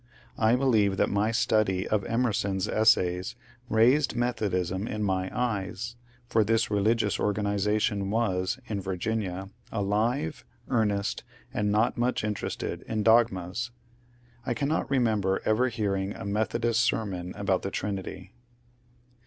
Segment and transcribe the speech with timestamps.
[0.39, 3.35] I believe that my study of Emerson's Essays
[3.69, 11.71] raised Methodism in my eyes, for this religious organization was, in Virginia, alive, earnest, and
[11.71, 13.69] not much interested in dogmas.
[14.43, 18.33] I cannot remember ever hearing a Methodist sermon about the Trinity.